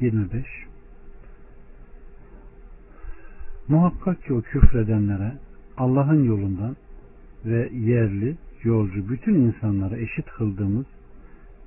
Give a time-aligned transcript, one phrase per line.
[0.00, 0.44] 25
[3.68, 5.32] Muhakkak ki o küfredenlere
[5.76, 6.76] Allah'ın yolundan
[7.44, 10.86] ve yerli, yolcu bütün insanları eşit kıldığımız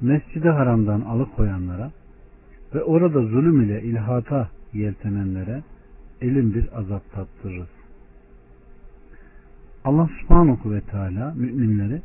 [0.01, 1.91] Mescid-i Haram'dan alıkoyanlara
[2.75, 5.63] ve orada zulüm ile ilhata yeltenenlere
[6.21, 7.69] elin bir azap tattırırız.
[9.85, 12.01] Allah subhanahu ve teala müminleri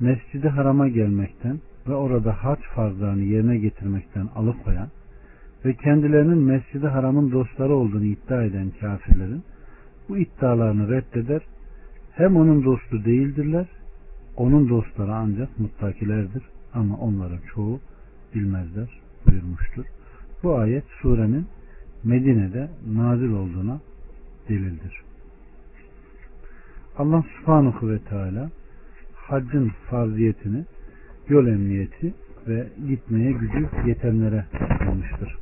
[0.00, 4.88] Mescid-i Haram'a gelmekten ve orada hac farzlarını yerine getirmekten alıkoyan
[5.64, 9.42] ve kendilerinin Mescid-i Haram'ın dostları olduğunu iddia eden kafirlerin
[10.08, 11.42] bu iddialarını reddeder.
[12.12, 13.66] Hem onun dostu değildirler,
[14.36, 16.42] onun dostları ancak muttakilerdir
[16.74, 17.80] ama onların çoğu
[18.34, 19.84] bilmezler buyurmuştur.
[20.42, 21.46] Bu ayet surenin
[22.04, 23.80] Medine'de nazil olduğuna
[24.48, 25.02] delildir.
[26.98, 28.50] Allah subhanahu ve teala
[29.14, 30.64] haccın farziyetini
[31.28, 32.14] yol emniyeti
[32.48, 34.44] ve gitmeye gücü yetenlere
[34.88, 35.38] almıştır.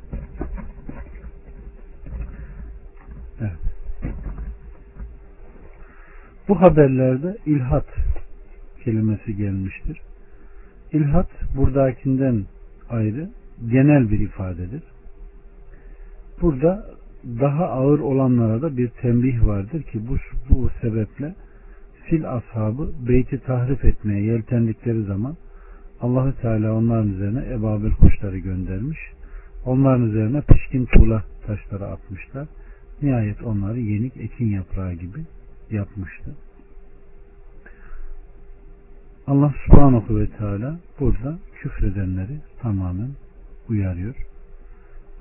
[3.39, 3.51] Evet.
[6.47, 7.85] Bu haberlerde ilhat
[8.83, 10.01] kelimesi gelmiştir.
[10.91, 12.45] İlhat buradakinden
[12.89, 13.29] ayrı
[13.71, 14.83] genel bir ifadedir.
[16.41, 16.85] Burada
[17.23, 20.17] daha ağır olanlara da bir tembih vardır ki bu,
[20.49, 21.35] bu sebeple
[22.03, 25.35] fil ashabı beyti tahrif etmeye yeltendikleri zaman
[26.01, 28.99] Allahü Teala onların üzerine ebabil kuşları göndermiş.
[29.65, 32.47] Onların üzerine pişkin tuğla taşları atmışlar.
[33.01, 35.19] Nihayet onları yenik ekin yaprağı gibi
[35.71, 36.35] yapmıştı.
[39.27, 43.09] Allah subhanahu ve teala burada küfredenleri tamamen
[43.69, 44.15] uyarıyor.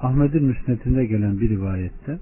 [0.00, 2.18] Ahmet'in müsnetinde gelen bir rivayette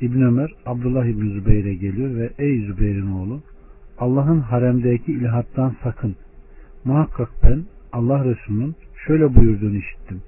[0.00, 3.42] İbn Ömer Abdullah İbn Zübeyir'e geliyor ve ey Zübeyir'in oğlu
[3.98, 6.16] Allah'ın haremdeki ilhattan sakın.
[6.88, 8.74] Muhakkak ben Allah Resulü'nün
[9.06, 10.22] şöyle buyurduğunu işittim.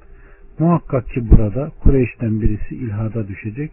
[0.58, 3.70] Muhakkak ki burada Kureyş'ten birisi ilhada düşecek.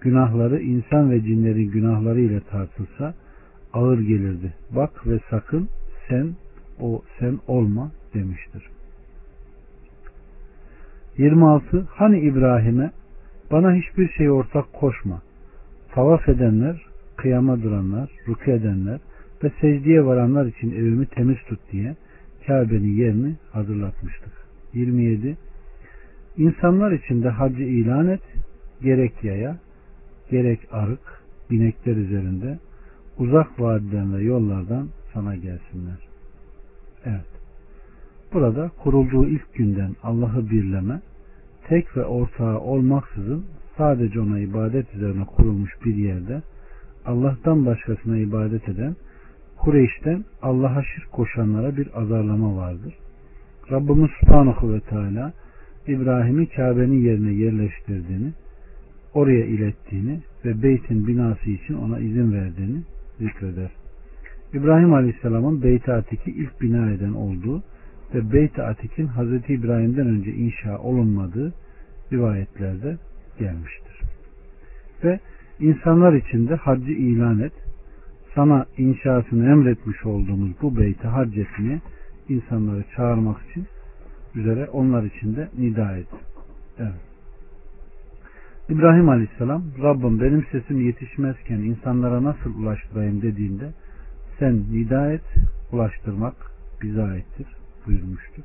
[0.00, 3.14] Günahları insan ve cinlerin günahları ile tartılsa
[3.72, 4.52] ağır gelirdi.
[4.70, 5.68] Bak ve sakın
[6.08, 6.34] sen
[6.80, 8.62] o sen olma demiştir.
[11.18, 11.86] 26.
[11.90, 12.90] Hani İbrahim'e
[13.52, 15.22] bana hiçbir şey ortak koşma.
[15.92, 16.86] Tavaf edenler,
[17.16, 19.00] kıyama duranlar, ruku edenler
[19.44, 21.96] ve secdeye varanlar için evimi temiz tut diye
[22.46, 24.32] Kabe'nin yerini hazırlatmıştık.
[24.74, 25.36] 27.
[26.36, 28.22] İnsanlar için de hacı ilan et,
[28.82, 29.58] gerek yaya,
[30.30, 32.58] gerek arık, binekler üzerinde,
[33.18, 35.98] uzak vadiden ve yollardan sana gelsinler.
[37.04, 37.26] Evet.
[38.32, 41.00] Burada kurulduğu ilk günden Allah'ı birleme,
[41.68, 43.44] tek ve ortağı olmaksızın
[43.76, 46.42] sadece ona ibadet üzerine kurulmuş bir yerde
[47.06, 48.96] Allah'tan başkasına ibadet eden
[49.62, 52.94] Kureyş'ten Allah'a şirk koşanlara bir azarlama vardır.
[53.70, 55.32] Rabbimiz Subhanahu ve Teala
[55.86, 58.32] İbrahim'i Kabe'nin yerine yerleştirdiğini,
[59.14, 62.82] oraya ilettiğini ve beytin binası için ona izin verdiğini
[63.18, 63.70] zikreder.
[64.54, 67.62] İbrahim Aleyhisselam'ın Beyt-i Atik'i ilk bina eden olduğu
[68.14, 69.50] ve Beyt-i Atik'in Hz.
[69.50, 71.52] İbrahim'den önce inşa olunmadığı
[72.12, 72.96] rivayetlerde
[73.38, 74.00] gelmiştir.
[75.04, 75.20] Ve
[75.60, 77.52] insanlar için de haccı ilan et,
[78.34, 81.80] sana inşasını emretmiş olduğumuz bu beyti hac etmeye
[82.28, 83.66] insanları çağırmak için
[84.34, 86.08] üzere onlar için de nida et.
[86.78, 87.00] Evet.
[88.68, 93.70] İbrahim Aleyhisselam Rabbim benim sesim yetişmezken insanlara nasıl ulaştırayım dediğinde
[94.38, 95.24] sen nida et,
[95.72, 96.34] ulaştırmak
[96.82, 97.46] bize aittir
[97.86, 98.42] buyurmuştur.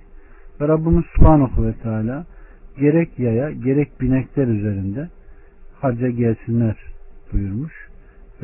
[0.62, 2.26] Ve Rabbimiz Subhanahu ve Teala
[2.80, 5.10] gerek yaya gerek binekler üzerinde
[5.82, 6.76] hacca gelsinler
[7.34, 7.74] buyurmuş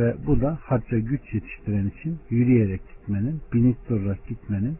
[0.01, 4.77] ve bu da hacca güç yetiştiren için yürüyerek gitmenin, binik durarak gitmenin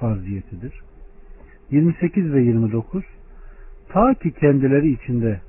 [0.00, 0.72] farziyetidir.
[1.70, 3.04] 28 ve 29
[3.88, 5.40] Ta ki kendileri içinde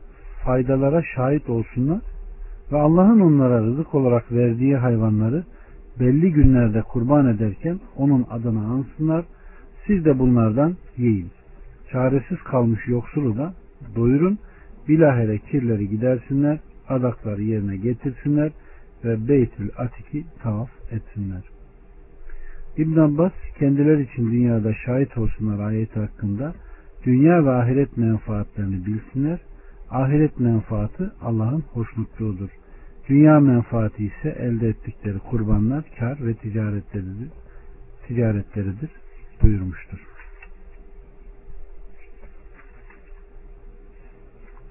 [0.46, 2.02] faydalara şahit olsunlar
[2.72, 5.44] ve Allah'ın onlara rızık olarak verdiği hayvanları
[6.00, 9.26] belli günlerde kurban ederken onun adına ansınlar.
[9.88, 11.30] Siz de bunlardan yiyin.
[11.92, 13.54] Çaresiz kalmış yoksulu da
[13.96, 14.40] doyurun.
[14.88, 16.60] Bilahere kirleri gidersinler.
[16.90, 18.52] Adakları yerine getirsinler
[19.04, 21.44] ve Beytül Atik'i tavaf etsinler.
[22.78, 26.54] İbn Abbas kendiler için dünyada şahit olsunlar ayeti hakkında
[27.06, 29.40] dünya ve ahiret menfaatlerini bilsinler.
[29.90, 32.50] Ahiret menfaati Allah'ın hoşnutluğudur.
[33.10, 37.30] Dünya menfaati ise elde ettikleri kurbanlar, kar ve ticaretleridir.
[38.08, 38.90] ticaretleridir
[39.42, 40.08] buyurmuştur.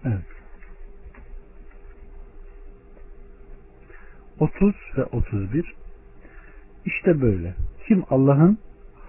[0.05, 0.32] Evet.
[4.43, 5.75] 30 ve 31
[6.85, 7.55] İşte böyle.
[7.89, 8.59] Kim Allah'ın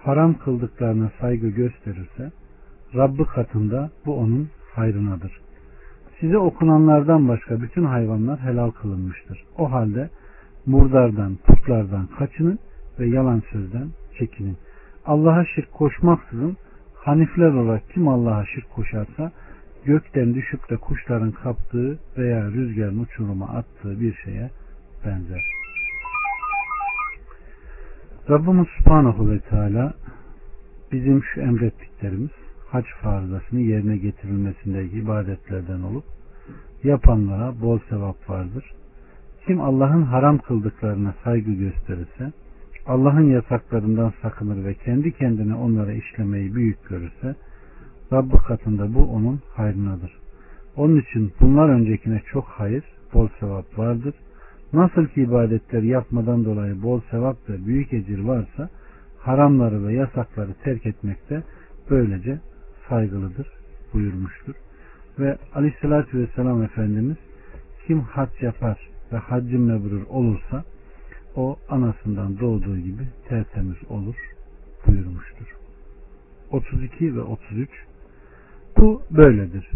[0.02, 2.32] haram kıldıklarına saygı gösterirse
[2.94, 5.40] Rabbi katında bu onun hayrınadır.
[6.20, 9.44] Size okunanlardan başka bütün hayvanlar helal kılınmıştır.
[9.58, 10.10] O halde
[10.66, 12.58] murdardan, putlardan kaçının
[12.98, 13.88] ve yalan sözden
[14.18, 14.56] çekinin.
[15.06, 16.56] Allah'a şirk koşmaksızın
[16.94, 19.32] hanifler olarak kim Allah'a şirk koşarsa
[19.84, 24.50] gökten düşüp de kuşların kaptığı veya rüzgarın uçuruma attığı bir şeye
[25.04, 25.44] benzer.
[28.30, 29.94] Rabbimiz Subhanahu ve Teala
[30.92, 32.30] bizim şu emrettiklerimiz
[32.68, 36.04] hac farzasını yerine getirilmesindeki ibadetlerden olup
[36.84, 38.64] yapanlara bol sevap vardır.
[39.46, 42.32] Kim Allah'ın haram kıldıklarına saygı gösterirse,
[42.86, 47.34] Allah'ın yasaklarından sakınır ve kendi kendine onlara işlemeyi büyük görürse,
[48.12, 50.12] Rabbi katında bu onun hayrınadır.
[50.76, 52.84] Onun için bunlar öncekine çok hayır,
[53.14, 54.14] bol sevap vardır.
[54.74, 58.68] Nasıl ki ibadetleri yapmadan dolayı bol sevap ve büyük ecir varsa,
[59.18, 61.42] haramları ve yasakları terk etmekte
[61.90, 62.38] böylece
[62.88, 63.46] saygılıdır
[63.92, 64.54] buyurmuştur.
[65.18, 67.16] Ve aleyhissalatü vesselam Efendimiz
[67.86, 70.64] kim hac yapar ve haccı mebrur olursa
[71.36, 74.16] o anasından doğduğu gibi tertemiz olur
[74.86, 75.46] buyurmuştur.
[76.50, 77.70] 32 ve 33
[78.76, 79.70] Bu böyledir.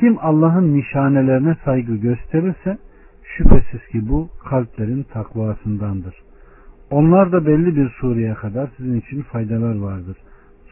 [0.00, 2.78] Kim Allah'ın nişanelerine saygı gösterirse
[3.36, 6.14] şüphesiz ki bu kalplerin takvasındandır.
[6.90, 10.16] Onlar da belli bir sureye kadar sizin için faydalar vardır.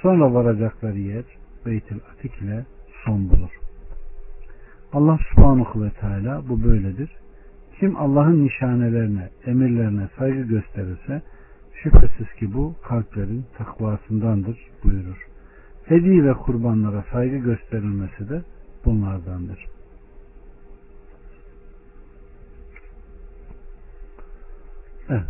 [0.02, 1.24] Sonra varacakları yer
[1.66, 2.66] Beytül Atik ile
[3.04, 3.50] son bulur.
[4.92, 7.10] Allah subhanahu ve teala bu böyledir.
[7.80, 11.22] Kim Allah'ın nişanelerine, emirlerine saygı gösterirse
[11.82, 15.26] şüphesiz ki bu kalplerin takvasındandır buyurur.
[15.84, 18.42] Hediye ve kurbanlara saygı gösterilmesi de
[18.84, 19.71] bunlardandır.
[25.12, 25.22] Evet.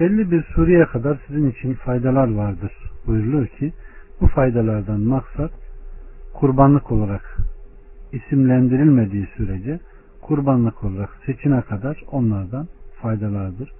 [0.00, 2.72] Belli bir sureye kadar sizin için faydalar vardır
[3.06, 3.72] buyurulur ki
[4.20, 5.50] bu faydalardan maksat
[6.34, 7.36] kurbanlık olarak
[8.12, 9.80] isimlendirilmediği sürece
[10.22, 12.68] kurbanlık olarak seçine kadar onlardan
[13.02, 13.70] faydalardır.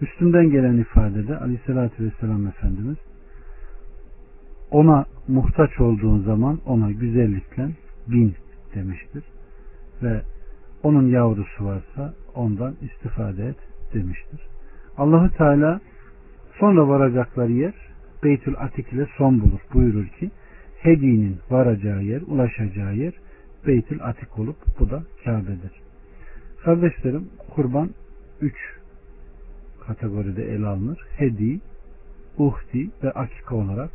[0.00, 2.96] Üstünden gelen ifadede aleyhissalatü vesselam Efendimiz
[4.70, 7.68] ona muhtaç olduğun zaman ona güzellikle
[8.06, 8.34] bin
[8.74, 9.24] demiştir.
[10.02, 10.22] Ve
[10.82, 13.56] onun yavrusu varsa ondan istifade et
[13.94, 14.40] demiştir.
[14.96, 15.80] Allahu Teala
[16.58, 17.74] sonra varacakları yer
[18.24, 19.60] Beytül Atik ile son bulur.
[19.74, 20.30] Buyurur ki
[20.78, 23.12] hedinin varacağı yer, ulaşacağı yer
[23.66, 25.72] Beytül Atik olup bu da Kabe'dir.
[26.64, 27.90] Kardeşlerim kurban
[28.40, 28.56] üç
[29.86, 30.98] kategoride ele alınır.
[31.16, 31.60] Hedi,
[32.38, 33.90] uhdi ve akika olarak.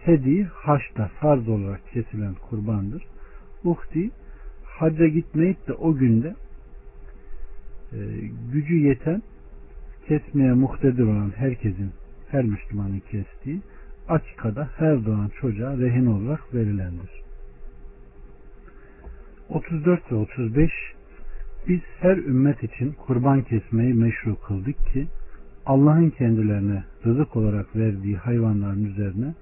[0.00, 3.02] Hedi haçta farz olarak kesilen kurbandır.
[3.64, 4.10] Uhdi
[4.64, 6.34] hacca gitmeyip de o günde
[7.92, 7.98] e,
[8.52, 9.22] gücü yeten
[10.08, 11.90] kesmeye muhtedir olan herkesin
[12.30, 13.60] her Müslümanın kestiği
[14.08, 17.10] akikada her doğan çocuğa rehin olarak verilendir.
[19.48, 20.70] 34 ve 35
[21.68, 25.06] biz her ümmet için kurban kesmeyi meşru kıldık ki
[25.66, 29.34] Allah'ın kendilerine rızık olarak verdiği hayvanların üzerine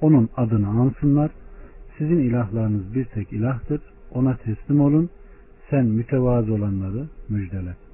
[0.00, 1.30] onun adını ansınlar.
[1.98, 3.80] Sizin ilahlarınız bir tek ilahtır.
[4.10, 5.10] Ona teslim olun.
[5.70, 7.87] Sen mütevazı olanları müjdele.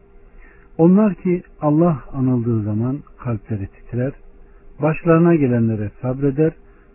[0.79, 4.13] Onlar ki Allah anıldığı zaman kalpleri titrer,
[4.83, 6.53] başlarına gelenlere sabreder,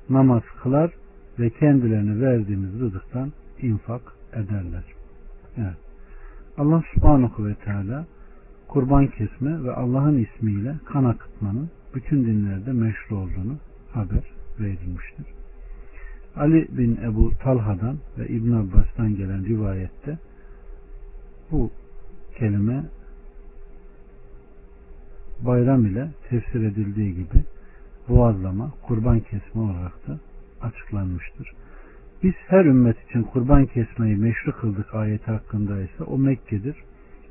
[0.09, 0.91] namaz kılar
[1.39, 3.31] ve kendilerine verdiğimiz rızıktan
[3.61, 4.01] infak
[4.33, 4.83] ederler.
[5.57, 5.77] Evet.
[6.57, 8.05] Allah subhanahu ve teala
[8.67, 13.57] kurban kesme ve Allah'ın ismiyle kan akıtmanın bütün dinlerde meşru olduğunu
[13.91, 14.23] haber
[14.59, 15.25] verilmiştir.
[16.35, 20.17] Ali bin Ebu Talha'dan ve İbn Abbas'tan gelen rivayette
[21.51, 21.71] bu
[22.37, 22.83] kelime
[25.45, 27.43] bayram ile tefsir edildiği gibi
[28.09, 30.19] boğazlama, kurban kesme olarak da
[30.61, 31.51] açıklanmıştır.
[32.23, 36.75] Biz her ümmet için kurban kesmeyi meşru kıldık ayeti hakkında ise o Mekke'dir.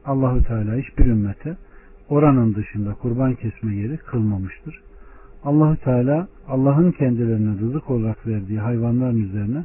[0.05, 1.57] Allahü Teala hiçbir ümmete
[2.09, 4.81] oranın dışında kurban kesme yeri kılmamıştır.
[5.45, 9.65] Allahü Teala Allah'ın kendilerine rızık olarak verdiği hayvanların üzerine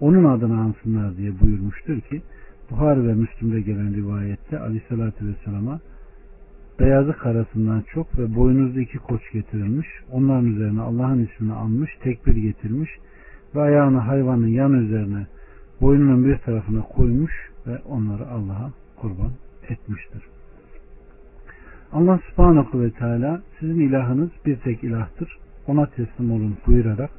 [0.00, 2.22] onun adını ansınlar diye buyurmuştur ki
[2.70, 5.80] Buhar ve Müslüm'de gelen rivayette Aleyhisselatü Vesselam'a
[6.80, 9.86] beyazı karasından çok ve boynuzlu iki koç getirilmiş.
[10.12, 12.90] Onların üzerine Allah'ın ismini almış, tekbir getirmiş
[13.54, 15.26] ve ayağını hayvanın yan üzerine
[15.80, 17.32] boynunun bir tarafına koymuş
[17.66, 19.30] ve onları Allah'a kurban
[19.68, 20.22] etmiştir.
[21.92, 25.38] Allah subhanahu ve teala sizin ilahınız bir tek ilahtır.
[25.66, 27.10] Ona teslim olun buyurarak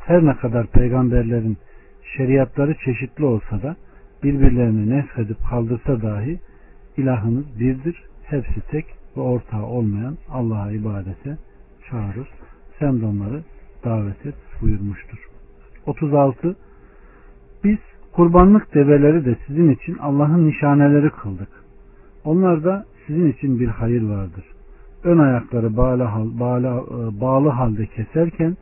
[0.00, 1.56] her ne kadar peygamberlerin
[2.16, 3.76] şeriatları çeşitli olsa da
[4.22, 6.40] birbirlerini nefredip kaldırsa dahi
[6.96, 8.07] ilahınız birdir.
[8.30, 11.38] Hepsi tek ve ortağı olmayan Allah'a ibadete
[11.90, 12.28] çağırır.
[12.78, 13.42] Sen de onları
[13.84, 15.18] davet et buyurmuştur.
[15.86, 16.56] 36
[17.64, 17.78] Biz
[18.12, 21.48] Kurbanlık develeri de sizin için Allah'ın nişaneleri kıldık.
[22.24, 24.44] Onlar da sizin için bir hayır vardır.
[25.04, 26.08] Ön ayakları bağlı,
[26.40, 28.56] bağlı, e, bağlı halde keserken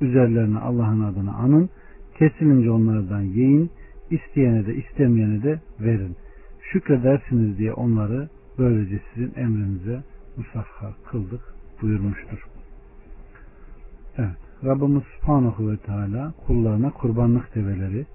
[0.00, 1.70] üzerlerine Allah'ın adını anın.
[2.18, 3.70] Kesilince onlardan yiyin.
[4.10, 6.16] isteyene de istemeyene de verin.
[6.60, 8.28] Şükredersiniz diye onları
[8.58, 10.02] böylece sizin emrinize
[10.36, 11.40] musahhar kıldık
[11.82, 12.46] buyurmuştur.
[14.18, 14.36] Evet.
[14.64, 18.06] Rabbimiz Subhanahu ve Teala kullarına kurbanlık develeri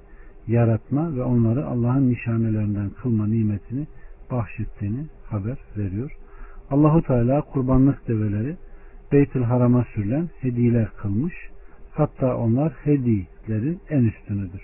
[0.47, 3.87] yaratma ve onları Allah'ın nişanelerinden kılma nimetini
[4.31, 6.11] bahşettiğini haber veriyor.
[6.71, 8.57] Allahu Teala kurbanlık develeri
[9.11, 11.33] Beytül Haram'a sürülen hediyeler kılmış.
[11.91, 14.61] Hatta onlar hedilerin en üstünüdür.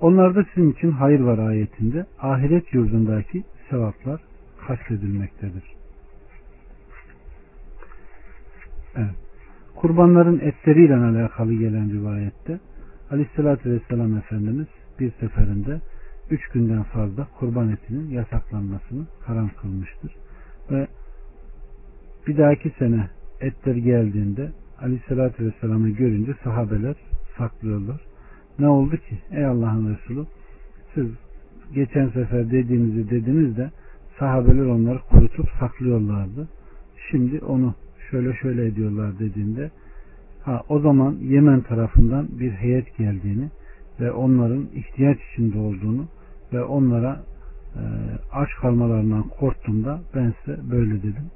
[0.00, 4.20] Onlarda sizin için hayır var ayetinde ahiret yurdundaki sevaplar
[4.66, 5.64] kastedilmektedir.
[8.96, 9.14] Evet.
[9.76, 12.60] Kurbanların etleriyle alakalı gelen rivayette
[13.10, 14.66] Aleyhisselatü Vesselam Efendimiz
[15.00, 15.80] bir seferinde
[16.30, 20.14] üç günden fazla kurban etinin yasaklanmasını haram kılmıştır.
[20.70, 20.86] Ve
[22.26, 23.08] bir dahaki sene
[23.40, 24.50] etler geldiğinde
[24.80, 26.96] Aleyhisselatü Vesselam'ı görünce sahabeler
[27.38, 28.00] saklıyorlar.
[28.58, 29.18] Ne oldu ki?
[29.30, 30.26] Ey Allah'ın Resulü
[30.94, 31.06] siz
[31.74, 33.70] geçen sefer dediğinizi dediniz de
[34.22, 36.48] sahabeler onları kurutup saklıyorlardı.
[37.10, 37.74] Şimdi onu
[38.10, 39.70] şöyle şöyle ediyorlar dediğinde
[40.42, 43.50] ha, o zaman Yemen tarafından bir heyet geldiğini
[44.00, 46.06] ve onların ihtiyaç içinde olduğunu
[46.52, 47.22] ve onlara
[47.74, 47.82] e,
[48.32, 51.30] aç kalmalarından korktuğumda ben size böyle dedim.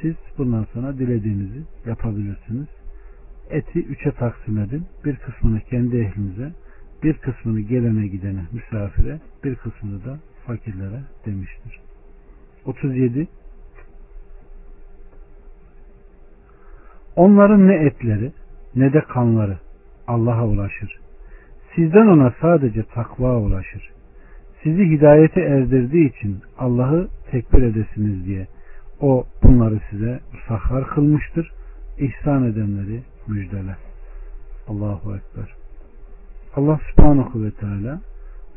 [0.00, 2.68] Siz bundan sonra dilediğinizi yapabilirsiniz.
[3.50, 4.84] Eti üçe taksim edin.
[5.04, 6.52] Bir kısmını kendi ehlinize,
[7.02, 11.81] bir kısmını gelene gidene, misafire, bir kısmını da fakirlere demiştir.
[12.66, 13.28] 37
[17.16, 18.32] Onların ne etleri
[18.76, 19.58] ne de kanları
[20.06, 20.98] Allah'a ulaşır.
[21.74, 23.90] Sizden ona sadece takva ulaşır.
[24.62, 28.46] Sizi hidayete erdirdiği için Allah'ı tekbir edesiniz diye
[29.00, 31.52] o bunları size sahhar kılmıştır.
[31.98, 33.76] İhsan edenleri müjdele.
[34.68, 35.54] Allahu Ekber.
[36.56, 38.00] Allah subhanahu ve teala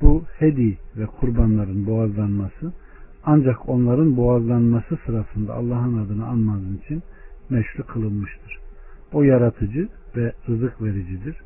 [0.01, 2.74] bu hedi ve kurbanların boğazlanması
[3.25, 7.03] ancak onların boğazlanması sırasında Allah'ın adını anmanız için
[7.50, 8.58] meşru kılınmıştır.
[9.13, 11.38] O yaratıcı ve rızık vericidir.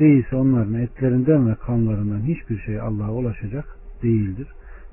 [0.00, 3.64] Değilse onların etlerinden ve kanlarından hiçbir şey Allah'a ulaşacak
[4.02, 4.48] değildir.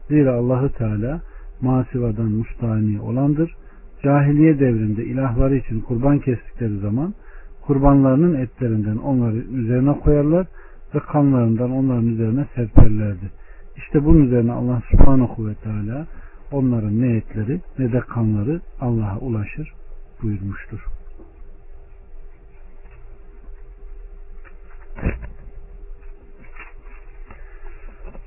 [0.08, 1.22] Zira Allahü Teala
[1.62, 3.56] masivadan mustani olandır.
[4.04, 7.13] Cahiliye devrinde ilahları için kurban kestikleri zaman
[7.62, 10.48] kurbanlarının etlerinden onları üzerine koyarlar
[10.96, 13.32] ve kanlarından onların üzerine serperlerdi.
[13.77, 16.08] İşte bunun üzerine Allah subhanahu ve teala
[16.52, 19.74] onların ne etleri ne de kanları Allah'a ulaşır
[20.22, 20.86] buyurmuştur.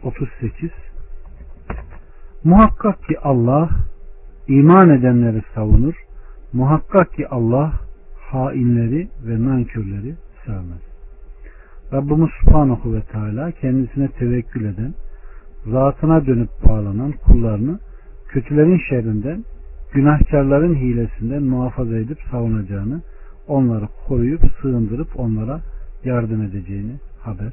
[0.02, 0.70] Otuz sekiz
[2.44, 3.68] Muhakkak ki Allah
[4.48, 5.94] iman edenleri savunur.
[6.52, 7.72] Muhakkak ki Allah
[8.30, 10.14] hainleri ve nankörleri
[10.46, 10.82] sevmez.
[11.92, 14.94] Rabbimiz Subhanahu ve Teala kendisine tevekkül eden,
[15.66, 17.78] zatına dönüp bağlanan kullarını
[18.28, 19.44] kötülerin şerrinden,
[19.92, 23.02] günahkarların hilesinden muhafaza edip savunacağını,
[23.48, 25.60] onları koruyup sığındırıp onlara
[26.04, 27.52] yardım edeceğini haber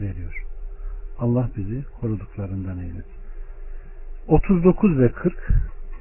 [0.00, 0.44] veriyor.
[1.18, 3.14] Allah bizi koruduklarından eylesin.
[4.28, 5.34] 39 ve 40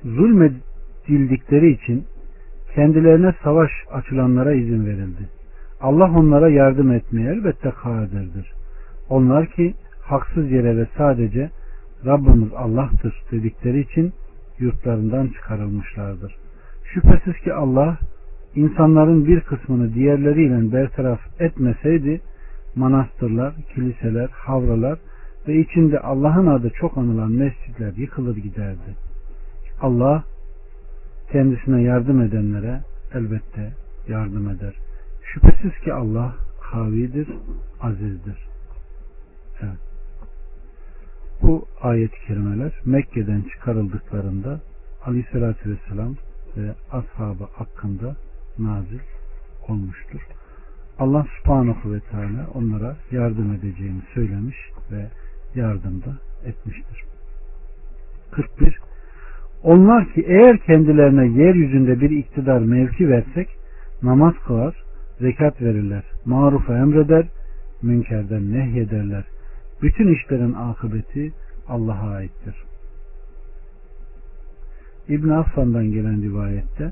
[0.03, 2.05] zulmedildikleri için
[2.75, 5.29] kendilerine savaş açılanlara izin verildi.
[5.81, 8.51] Allah onlara yardım etmeye elbette kadirdir.
[9.09, 11.49] Onlar ki haksız yere ve sadece
[12.05, 14.13] Rabbimiz Allah'tır dedikleri için
[14.59, 16.35] yurtlarından çıkarılmışlardır.
[16.93, 17.97] Şüphesiz ki Allah
[18.55, 22.21] insanların bir kısmını diğerleriyle bertaraf etmeseydi
[22.75, 24.99] manastırlar, kiliseler, havralar
[25.47, 28.95] ve içinde Allah'ın adı çok anılan mescitler yıkılır giderdi.
[29.81, 30.23] Allah
[31.31, 32.81] kendisine yardım edenlere
[33.13, 33.73] elbette
[34.07, 34.73] yardım eder.
[35.23, 36.35] Şüphesiz ki Allah
[36.71, 37.27] kavidir,
[37.81, 38.37] azizdir.
[39.61, 39.92] Evet.
[41.41, 44.61] Bu ayet-i kerimeler Mekke'den çıkarıldıklarında
[45.05, 46.15] Aleyhisselatü Vesselam
[46.57, 48.15] ve ashabı hakkında
[48.59, 48.99] nazil
[49.67, 50.21] olmuştur.
[50.99, 54.57] Allah subhanahu ve teala onlara yardım edeceğini söylemiş
[54.91, 55.09] ve
[55.55, 57.03] yardım da etmiştir.
[58.31, 58.79] 41.
[59.63, 63.47] Onlar ki eğer kendilerine yeryüzünde bir iktidar mevki versek
[64.03, 64.75] namaz kılar,
[65.19, 67.25] zekat verirler, marufa emreder,
[67.81, 69.23] münkerden nehyederler.
[69.83, 71.31] Bütün işlerin akıbeti
[71.67, 72.55] Allah'a aittir.
[75.09, 76.91] İbn Affan'dan gelen rivayette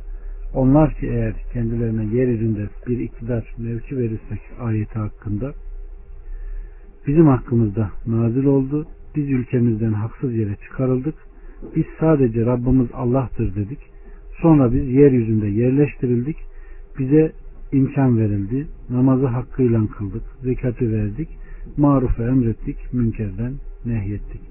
[0.53, 5.53] onlar ki eğer kendilerine yeryüzünde bir iktidar mevki verirsek ayeti hakkında
[7.07, 8.87] bizim hakkımızda nazil oldu.
[9.15, 11.15] Biz ülkemizden haksız yere çıkarıldık.
[11.75, 13.79] Biz sadece Rabbimiz Allah'tır dedik.
[14.41, 16.37] Sonra biz yeryüzünde yerleştirildik.
[16.99, 17.31] Bize
[17.71, 18.67] imkan verildi.
[18.89, 20.23] Namazı hakkıyla kıldık.
[20.43, 21.29] Zekatı verdik.
[21.77, 22.93] Marufu emrettik.
[22.93, 23.53] Münkerden
[23.85, 24.41] nehyettik.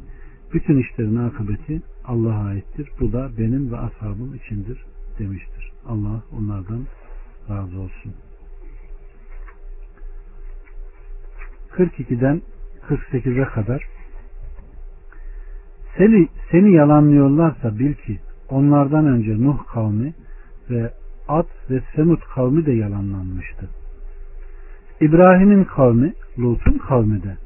[0.55, 2.91] Bütün işlerin akıbeti Allah'a aittir.
[3.01, 4.85] Bu da benim ve ashabım içindir
[5.19, 5.73] demiştir.
[5.87, 6.87] Allah onlardan
[7.51, 8.13] razı olsun.
[11.71, 12.43] 42'den
[12.89, 13.85] 48'e kadar
[15.99, 20.15] seni, seni yalanlıyorlarsa bil ki onlardan önce Nuh kavmi
[20.71, 20.93] ve
[21.29, 23.69] Ad ve Semud kavmi de yalanlanmıştı.
[25.01, 27.37] İbrahim'in kavmi, Lut'un kavmi de,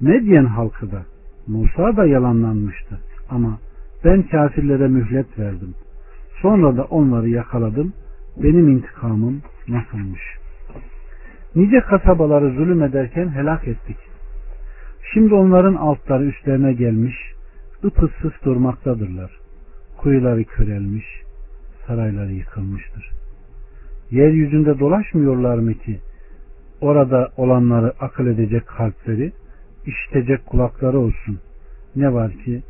[0.00, 1.02] Medyen halkı da,
[1.46, 3.00] Musa da yalanlanmıştı.
[3.30, 3.58] Ama
[4.04, 5.74] ben kafirlere mühlet verdim.
[6.42, 7.92] Sonra da onları yakaladım.
[8.42, 10.22] Benim intikamım nasılmış?
[11.56, 13.96] Nice kasabaları zulüm ederken helak ettik.
[15.14, 17.14] Şimdi onların altları üstlerine gelmiş,
[17.84, 19.30] ıpıssız durmaktadırlar.
[19.98, 21.04] Kuyuları körelmiş,
[21.86, 23.10] sarayları yıkılmıştır.
[24.10, 26.00] Yeryüzünde dolaşmıyorlar mı ki
[26.84, 29.32] orada olanları akıl edecek kalpleri,
[29.86, 31.38] işitecek kulakları olsun.
[31.96, 32.62] Ne var ki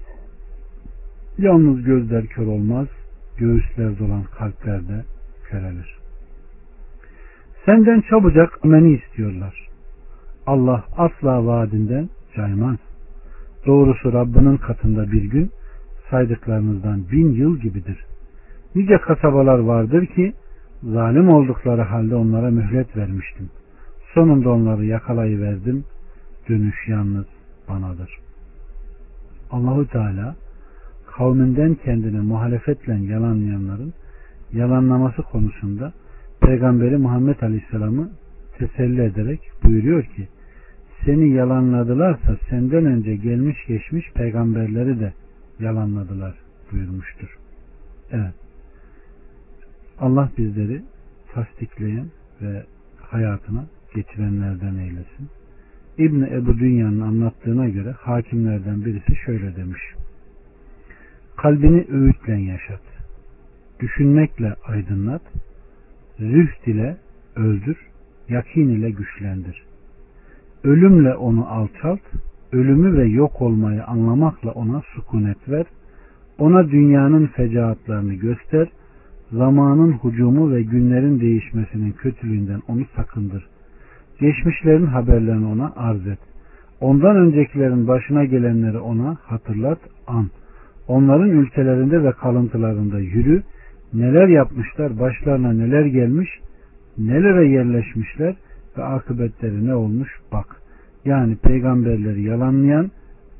[1.38, 2.86] yalnız gözler kör olmaz,
[3.38, 5.04] göğüsler dolan kalplerde
[5.50, 5.98] körelir.
[7.66, 9.68] Senden çabucak ameni istiyorlar.
[10.46, 12.76] Allah asla vaadinden caymaz.
[13.66, 15.50] Doğrusu Rabbinin katında bir gün
[16.10, 18.04] saydıklarınızdan bin yıl gibidir.
[18.74, 20.32] Nice kasabalar vardır ki
[20.82, 23.50] zalim oldukları halde onlara mühlet vermiştim.
[24.14, 25.84] Sonunda onları yakalayıverdim.
[26.48, 27.26] Dönüş yalnız
[27.68, 28.18] banadır.
[29.50, 30.36] Allahu Teala
[31.06, 33.92] kavminden kendine muhalefetle yalanlayanların
[34.52, 35.92] yalanlaması konusunda
[36.40, 38.10] Peygamberi Muhammed Aleyhisselam'ı
[38.58, 40.28] teselli ederek buyuruyor ki
[41.04, 45.12] seni yalanladılarsa senden önce gelmiş geçmiş peygamberleri de
[45.60, 46.34] yalanladılar
[46.72, 47.38] buyurmuştur.
[48.10, 48.34] Evet.
[49.98, 50.82] Allah bizleri
[51.32, 52.06] tasdikleyen
[52.42, 52.62] ve
[53.00, 55.28] hayatına getirenlerden eylesin.
[55.98, 59.80] İbn Ebu Dünya'nın anlattığına göre hakimlerden birisi şöyle demiş.
[61.36, 62.82] Kalbini öğütle yaşat.
[63.80, 65.22] Düşünmekle aydınlat.
[66.18, 66.96] Zühd ile
[67.36, 67.76] öldür.
[68.28, 69.62] Yakin ile güçlendir.
[70.64, 72.00] Ölümle onu alçalt.
[72.52, 75.66] Ölümü ve yok olmayı anlamakla ona sukunet ver.
[76.38, 78.68] Ona dünyanın fecaatlarını göster.
[79.32, 83.48] Zamanın hucumu ve günlerin değişmesinin kötülüğünden onu sakındır.
[84.20, 86.18] Geçmişlerin haberlerini ona arz et.
[86.80, 90.30] Ondan öncekilerin başına gelenleri ona hatırlat, an.
[90.88, 93.42] Onların ülkelerinde ve kalıntılarında yürü,
[93.92, 96.28] neler yapmışlar, başlarına neler gelmiş,
[96.98, 98.34] nelere yerleşmişler
[98.78, 100.56] ve akıbetleri ne olmuş bak.
[101.04, 102.90] Yani peygamberleri yalanlayan,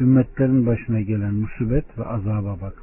[0.01, 2.75] ümmetlerin başına gelen musibet ve azaba bak.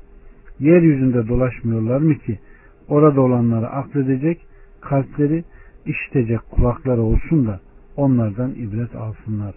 [0.60, 2.40] Yeryüzünde dolaşmıyorlar mı ki
[2.88, 4.42] orada olanları akledecek,
[4.82, 5.44] kalpleri
[5.86, 7.60] işitecek kulakları olsun da
[7.96, 9.56] onlardan ibret alsınlar.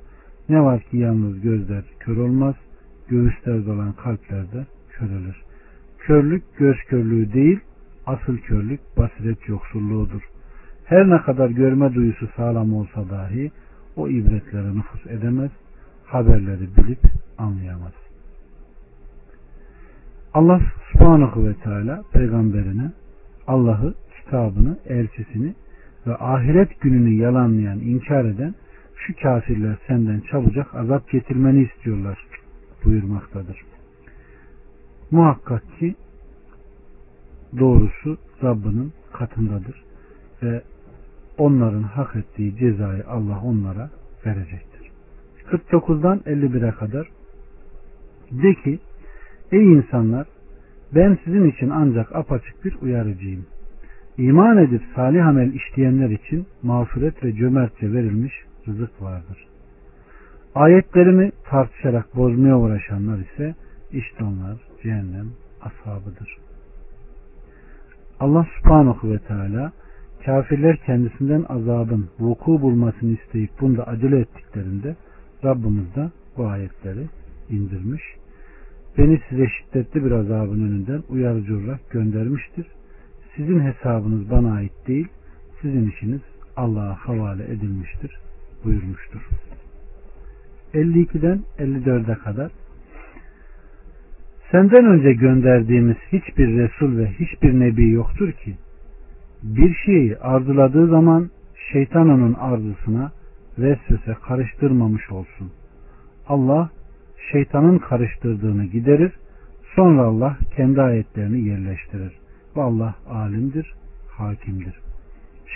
[0.49, 2.55] Ne var ki yalnız gözler kör olmaz,
[3.09, 5.37] göğüslerde olan kalplerde körülür.
[5.99, 7.61] Körlük göz körlüğü değil,
[8.07, 10.23] asıl körlük basiret yoksulluğudur.
[10.85, 13.51] Her ne kadar görme duyusu sağlam olsa dahi
[13.97, 15.51] o ibretlere nüfus edemez,
[16.05, 17.01] haberleri bilip
[17.39, 17.93] anlayamaz.
[20.35, 20.61] Allah
[20.93, 22.93] subhanahu ve teala peygamberine
[23.47, 25.55] Allah'ı, kitabını, elçisini
[26.07, 28.55] ve ahiret gününü yalanlayan, inkar eden
[28.97, 32.19] şu kafirler senden çabucak azap getirmeni istiyorlar
[32.85, 33.61] buyurmaktadır.
[35.11, 35.95] Muhakkak ki
[37.59, 39.85] doğrusu Rabbinin katındadır
[40.43, 40.63] ve
[41.39, 43.91] onların hak ettiği cezayı Allah onlara
[44.27, 44.91] verecektir.
[45.51, 47.09] 49'dan 51'e kadar
[48.31, 48.79] de ki
[49.53, 50.27] ey insanlar
[50.95, 53.47] ben sizin için ancak apaçık bir uyarıcıyım.
[54.19, 58.33] İman edip salih amel işleyenler için mağfiret ve cömertçe verilmiş
[58.69, 59.47] rızık vardır.
[60.55, 63.55] Ayetlerimi tartışarak bozmaya uğraşanlar ise
[63.93, 65.27] işte onlar cehennem
[65.61, 66.37] ashabıdır.
[68.21, 69.73] Allah subhanahu ve teala
[70.25, 74.97] kafirler kendisinden azabın vuku bulmasını isteyip bunda acele ettiklerinde
[75.45, 77.07] Rabbimiz de bu ayetleri
[77.51, 78.03] indirmiş.
[78.99, 82.67] Beni size şiddetli bir azabın önünden uyarıcı olarak göndermiştir.
[83.37, 85.09] Sizin hesabınız bana ait değil,
[85.63, 86.21] sizin işiniz
[86.57, 88.19] Allah'a havale edilmiştir
[88.65, 89.21] buyurmuştur.
[90.75, 92.51] 52'den 54'e kadar
[94.51, 98.55] Senden önce gönderdiğimiz hiçbir Resul ve hiçbir Nebi yoktur ki
[99.43, 101.31] bir şeyi arzuladığı zaman
[101.73, 103.13] şeytan onun arzusuna
[103.59, 105.53] vesvese karıştırmamış olsun.
[106.29, 106.71] Allah
[107.33, 109.13] şeytanın karıştırdığını giderir.
[109.77, 112.24] Sonra Allah kendi ayetlerini yerleştirir.
[112.57, 113.75] Ve Allah alimdir,
[114.09, 114.75] hakimdir.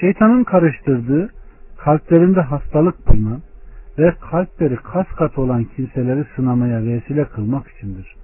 [0.01, 1.31] Şeytanın karıştırdığı
[1.77, 3.43] kalplerinde hastalık bulunan
[3.99, 8.17] ve kalpleri kas kat olan kimseleri sınamaya vesile kılmak içindir.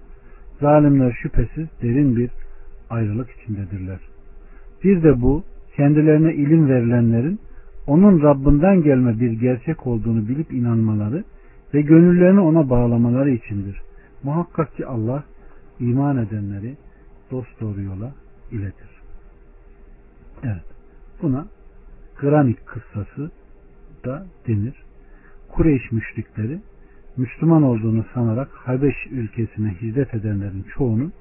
[0.61, 2.31] Zalimler şüphesiz derin bir
[2.91, 3.99] ayrılık içindedirler.
[4.85, 5.45] Bir de bu
[5.77, 7.41] kendilerine ilim verilenlerin
[7.87, 11.25] onun Rabbinden gelme bir gerçek olduğunu bilip inanmaları
[11.75, 13.81] ve gönüllerini ona bağlamaları içindir.
[14.23, 15.25] Muhakkak ki Allah
[15.81, 16.75] iman edenleri
[17.31, 18.13] dost doğru yola
[18.55, 18.89] iletir.
[20.43, 20.65] Evet.
[21.23, 21.47] Buna
[22.21, 23.31] Granik kıssası
[24.05, 24.75] da denir.
[25.49, 26.61] Kureyş müşrikleri
[27.17, 31.13] Müslüman olduğunu sanarak Habeş ülkesine hizmet edenlerin çoğunun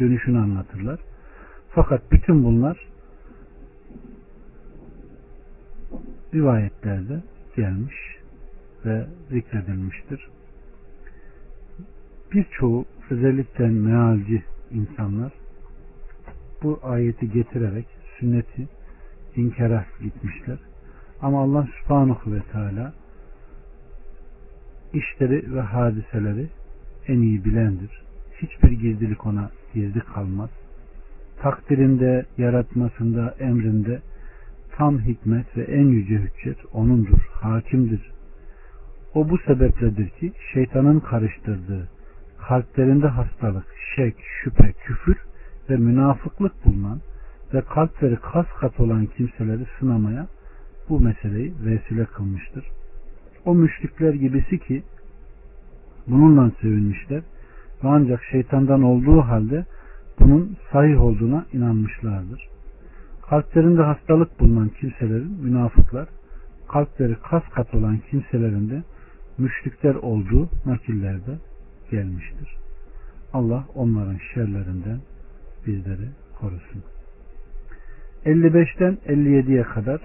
[0.00, 1.00] dönüşünü anlatırlar.
[1.70, 2.88] Fakat bütün bunlar
[6.34, 7.22] rivayetlerde
[7.56, 7.96] gelmiş
[8.84, 10.28] ve zikredilmiştir.
[12.32, 15.32] Birçoğu özellikle mealci insanlar
[16.64, 17.86] bu ayeti getirerek
[18.18, 18.68] sünneti
[19.36, 20.58] inkara gitmişler.
[21.22, 22.92] Ama Allah subhanahu ve teala
[24.92, 26.48] işleri ve hadiseleri
[27.08, 28.02] en iyi bilendir.
[28.42, 30.50] Hiçbir gizlilik ona gizli kalmaz.
[31.38, 34.02] Takdirinde, yaratmasında, emrinde
[34.76, 38.12] tam hikmet ve en yüce hüccet O'nundur, hakimdir.
[39.14, 41.88] O bu sebepledir ki şeytanın karıştırdığı
[42.48, 45.16] kalplerinde hastalık, şek, şüphe, küfür
[45.70, 47.00] ve münafıklık bulunan
[47.54, 50.26] ve kalpleri kas kat olan kimseleri sınamaya
[50.88, 52.64] bu meseleyi vesile kılmıştır.
[53.44, 54.82] O müşrikler gibisi ki
[56.06, 57.22] bununla sevinmişler
[57.84, 59.64] ve ancak şeytandan olduğu halde
[60.20, 62.48] bunun sahih olduğuna inanmışlardır.
[63.28, 66.08] Kalplerinde hastalık bulunan kimselerin münafıklar,
[66.68, 68.82] kalpleri kas kat olan kimselerin de
[69.38, 71.38] müşrikler olduğu nakillerde
[71.90, 72.56] gelmiştir.
[73.32, 75.00] Allah onların şerlerinden
[75.66, 76.08] bizleri
[76.40, 76.82] korusun.
[78.26, 80.00] 55'ten 57'ye kadar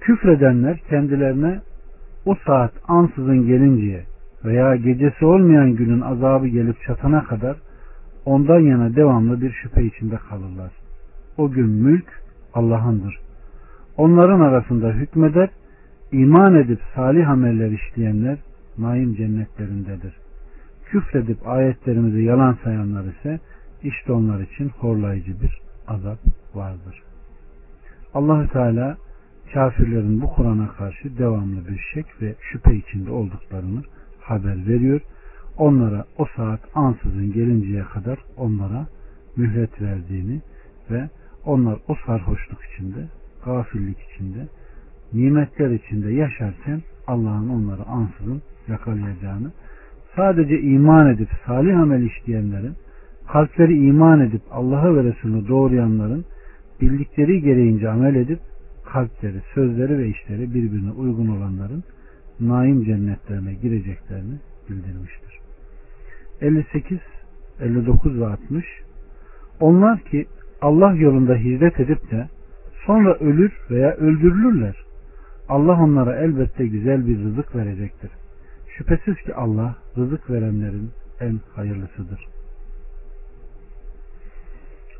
[0.00, 1.60] küfredenler kendilerine
[2.26, 4.04] o saat ansızın gelinceye
[4.44, 7.56] veya gecesi olmayan günün azabı gelip çatana kadar
[8.24, 10.72] ondan yana devamlı bir şüphe içinde kalırlar.
[11.36, 12.06] O gün mülk
[12.54, 13.18] Allah'ındır.
[13.96, 15.48] Onların arasında hükmeder,
[16.12, 18.38] iman edip salih ameller işleyenler
[18.78, 20.14] naim cennetlerindedir.
[20.84, 23.40] Küfredip ayetlerimizi yalan sayanlar ise
[23.84, 26.18] işte onlar için horlayıcı bir azap
[26.54, 27.02] vardır.
[28.14, 28.96] Allahü Teala
[29.54, 33.82] kafirlerin bu Kur'an'a karşı devamlı bir şek ve şüphe içinde olduklarını
[34.20, 35.00] haber veriyor.
[35.58, 38.86] Onlara o saat ansızın gelinceye kadar onlara
[39.36, 40.40] mühlet verdiğini
[40.90, 41.08] ve
[41.44, 43.08] onlar o sarhoşluk içinde,
[43.44, 44.48] gafillik içinde,
[45.12, 49.52] nimetler içinde yaşarken Allah'ın onları ansızın yakalayacağını,
[50.16, 52.74] sadece iman edip salih amel işleyenlerin,
[53.34, 56.24] kalpleri iman edip Allah'ı ve Resulünü doğrayanların
[56.80, 58.38] bildikleri gereğince amel edip
[58.84, 61.84] kalpleri, sözleri ve işleri birbirine uygun olanların
[62.40, 64.34] naim cennetlerine gireceklerini
[64.70, 65.40] bildirmiştir.
[66.40, 66.98] 58,
[67.60, 68.64] 59 ve 60
[69.60, 70.26] Onlar ki
[70.60, 72.28] Allah yolunda hizmet edip de
[72.86, 74.76] sonra ölür veya öldürülürler.
[75.48, 78.10] Allah onlara elbette güzel bir rızık verecektir.
[78.76, 82.33] Şüphesiz ki Allah rızık verenlerin en hayırlısıdır.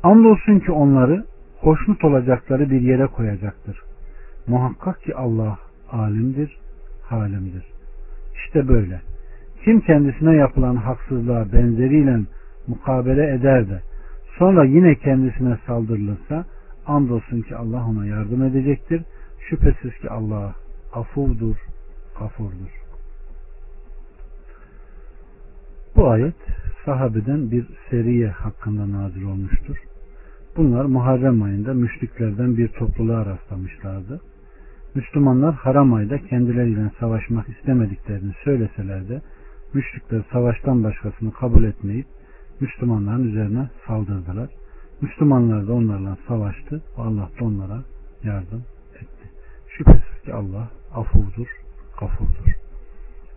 [0.05, 1.25] Andolsun ki onları
[1.59, 3.81] hoşnut olacakları bir yere koyacaktır.
[4.47, 5.57] Muhakkak ki Allah
[5.91, 6.57] alimdir,
[7.03, 7.63] halimdir.
[8.35, 9.01] İşte böyle.
[9.63, 12.19] Kim kendisine yapılan haksızlığa benzeriyle
[12.67, 13.81] mukabele eder de
[14.37, 16.45] sonra yine kendisine saldırılırsa
[16.87, 19.01] andolsun ki Allah ona yardım edecektir.
[19.49, 20.55] Şüphesiz ki Allah
[20.93, 21.55] afuvdur,
[22.19, 22.81] gafurdur.
[25.95, 26.35] Bu ayet
[26.85, 29.77] sahabeden bir seriye hakkında nazil olmuştur.
[30.57, 34.21] Bunlar Muharrem ayında müşriklerden bir topluluğa rastlamışlardı.
[34.95, 39.21] Müslümanlar haram ayda kendileriyle savaşmak istemediklerini söyleseler de
[39.73, 42.05] müşrikler savaştan başkasını kabul etmeyip
[42.59, 44.49] Müslümanların üzerine saldırdılar.
[45.01, 47.83] Müslümanlar da onlarla savaştı ve Allah da onlara
[48.23, 48.63] yardım
[48.95, 49.29] etti.
[49.77, 51.47] Şüphesiz ki Allah afuvdur,
[51.99, 52.55] gafurdur.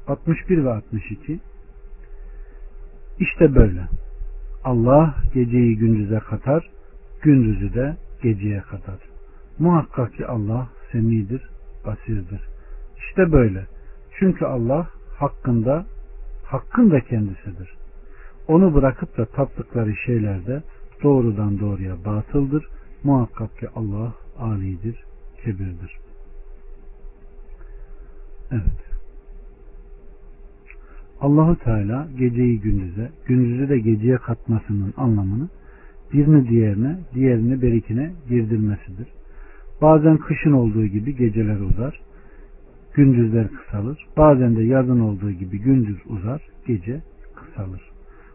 [0.07, 1.41] 61 ve 62
[3.19, 3.89] İşte böyle.
[4.65, 6.71] Allah geceyi gündüze katar,
[7.23, 8.99] gündüzü de geceye kadar.
[9.59, 11.43] Muhakkak ki Allah semidir,
[11.87, 12.41] basirdir.
[12.99, 13.67] İşte böyle.
[14.19, 15.87] Çünkü Allah hakkında
[16.45, 17.75] hakkın da kendisidir.
[18.49, 20.63] Onu bırakıp da taptıkları şeylerde
[21.03, 22.69] doğrudan doğruya batıldır.
[23.05, 25.05] Muhakkak ki Allah alidir,
[25.45, 25.99] kebirdir.
[28.51, 28.89] Evet.
[31.21, 35.49] Allahu Teala geceyi gündüze, gündüzü de geceye katmasının anlamını
[36.13, 39.09] birini diğerine, diğerini berikine girdirmesidir.
[39.83, 42.01] Bazen kışın olduğu gibi geceler uzar,
[42.95, 44.07] gündüzler kısalır.
[44.17, 47.03] Bazen de yazın olduğu gibi gündüz uzar, gece
[47.35, 47.81] kısalır.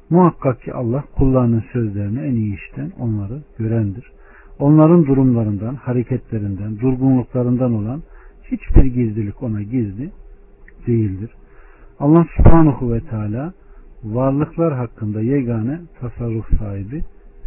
[0.10, 4.12] Muhakkak ki Allah kullarının sözlerini en iyi işten onları görendir.
[4.60, 8.02] Onların durumlarından, hareketlerinden, durgunluklarından olan
[8.44, 10.12] hiçbir gizlilik ona gizli
[10.88, 11.32] değildir.
[12.00, 13.54] Allah subhanahu ve teala
[14.04, 17.02] varlıklar hakkında yegane tasarruf sahibi,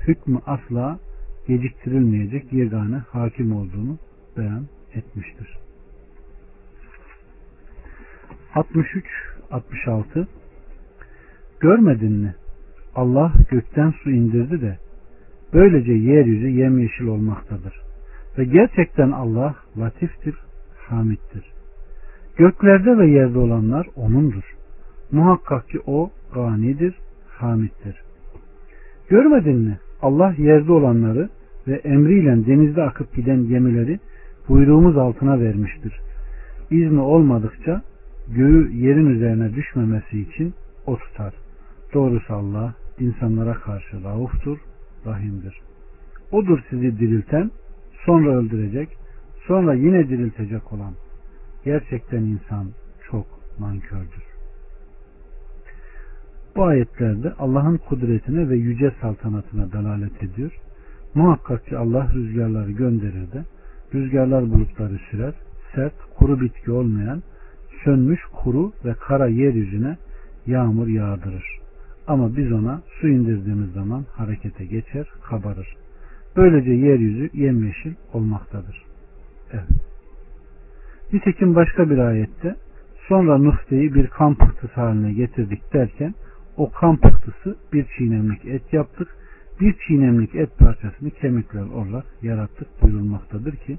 [0.06, 0.98] hükmü asla
[1.48, 3.98] geciktirilmeyecek yegane hakim olduğunu
[4.36, 5.58] beyan etmiştir.
[8.54, 10.26] 63-66
[11.60, 12.34] Görmedin mi?
[12.94, 14.78] Allah gökten su indirdi de
[15.52, 17.80] böylece yeryüzü yemyeşil olmaktadır.
[18.38, 20.34] Ve gerçekten Allah latiftir,
[20.88, 21.52] hamittir.
[22.36, 24.56] Göklerde ve yerde olanlar O'nundur.
[25.12, 26.94] Muhakkak ki O ganidir,
[27.28, 28.02] hamittir.
[29.08, 29.78] Görmedin mi?
[30.02, 31.28] Allah yerde olanları
[31.68, 33.98] ve emriyle denizde akıp giden gemileri
[34.48, 36.00] buyruğumuz altına vermiştir.
[36.70, 37.82] İzni olmadıkça
[38.28, 40.54] göğü yerin üzerine düşmemesi için
[40.86, 41.34] o tutar.
[41.94, 44.58] Doğrusu Allah insanlara karşı rauftur,
[45.06, 45.60] rahimdir.
[46.32, 47.50] Odur sizi dirilten,
[48.04, 48.88] sonra öldürecek,
[49.46, 50.92] sonra yine diriltecek olan.
[51.64, 52.66] Gerçekten insan
[53.10, 53.26] çok
[53.60, 54.35] nankördür.
[56.56, 60.52] Bu ayetlerde Allah'ın kudretine ve yüce saltanatına dalalet ediyor.
[61.14, 63.44] Muhakkak ki Allah rüzgarları gönderir de
[63.94, 65.34] rüzgarlar bulutları sürer,
[65.74, 67.22] sert, kuru bitki olmayan,
[67.84, 69.96] sönmüş, kuru ve kara yeryüzüne
[70.46, 71.44] yağmur yağdırır.
[72.06, 75.76] Ama biz ona su indirdiğimiz zaman harekete geçer, kabarır.
[76.36, 78.82] Böylece yeryüzü yemyeşil olmaktadır.
[79.52, 79.68] Evet.
[81.12, 82.56] Nitekim başka bir ayette
[83.08, 86.14] sonra Nuh'teyi bir kan pıhtısı haline getirdik derken
[86.56, 89.08] o kan pıhtısı bir çiğnemlik et yaptık.
[89.60, 93.78] Bir çiğnemlik et parçasını kemikler olarak yarattık buyurulmaktadır ki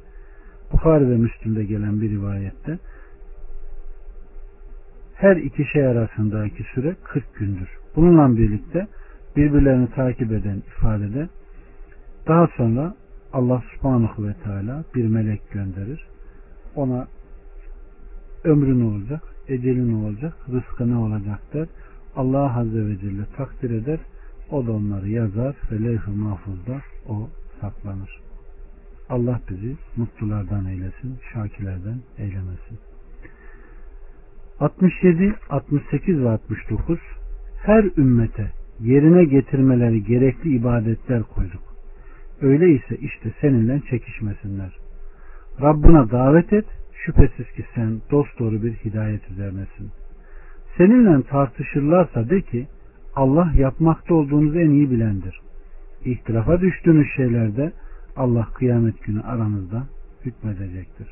[0.73, 2.79] Bukhari ve Müslüm'de gelen bir rivayette
[5.15, 7.69] her iki şey arasındaki süre 40 gündür.
[7.95, 8.87] Bununla birlikte
[9.35, 11.29] birbirlerini takip eden ifadede
[12.27, 12.95] daha sonra
[13.33, 16.07] Allah subhanahu ve teala bir melek gönderir.
[16.75, 17.07] Ona
[18.43, 21.67] ömrü ne olacak, eceli ne olacak, rızkı ne olacak der.
[22.17, 23.99] Allah Azze ve Celle takdir eder.
[24.51, 27.29] O da onları yazar ve levh-i mahfuzda o
[27.61, 28.21] saklanır.
[29.09, 32.77] Allah bizi mutlulardan eylesin, şakilerden eylemesin.
[34.59, 36.99] 67, 68 ve 69
[37.63, 41.63] Her ümmete yerine getirmeleri gerekli ibadetler koyduk.
[42.41, 44.77] Öyleyse işte seninle çekişmesinler.
[45.61, 49.91] Rabbına davet et, şüphesiz ki sen dosdoğru bir hidayet üzerinesin.
[50.77, 52.67] Seninle tartışırlarsa de ki,
[53.15, 55.39] Allah yapmakta olduğunuzu en iyi bilendir.
[56.05, 57.71] İhtilafa düştüğünüz şeylerde
[58.15, 59.83] Allah kıyamet günü aranızda
[60.25, 61.07] hükmedecektir.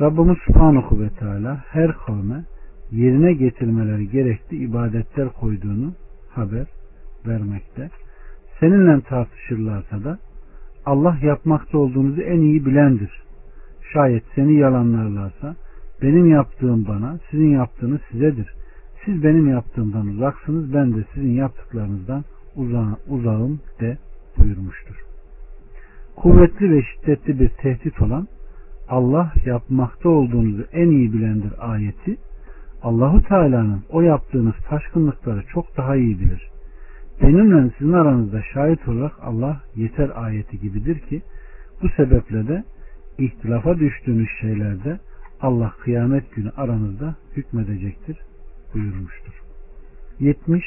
[0.00, 2.44] Rabbimiz Subhanahu ve Teala her kavme
[2.92, 5.92] yerine getirmeleri gerekli ibadetler koyduğunu
[6.30, 6.66] haber
[7.26, 7.90] vermekte.
[8.60, 10.18] Seninle tartışırlarsa da
[10.86, 13.10] Allah yapmakta olduğunuzu en iyi bilendir.
[13.92, 15.56] Şayet seni yalanlarlarsa
[16.02, 18.54] benim yaptığım bana, sizin yaptığınız sizedir.
[19.04, 22.24] Siz benim yaptığımdan uzaksınız, ben de sizin yaptıklarınızdan
[22.56, 23.98] uza uzağım de
[24.38, 24.96] buyurmuştur.
[26.16, 28.28] Kuvvetli ve şiddetli bir tehdit olan
[28.88, 32.16] Allah yapmakta olduğunuzu en iyi bilendir ayeti
[32.82, 36.50] Allahu Teala'nın o yaptığınız taşkınlıkları çok daha iyi bilir.
[37.22, 41.22] Benimle sizin aranızda şahit olarak Allah yeter ayeti gibidir ki
[41.82, 42.64] bu sebeple de
[43.18, 44.98] ihtilafa düştüğünüz şeylerde
[45.40, 48.18] Allah kıyamet günü aranızda hükmedecektir
[48.74, 49.42] buyurmuştur.
[50.20, 50.64] 70.